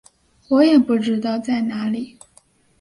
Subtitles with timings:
[0.47, 2.17] 我也不知道在哪里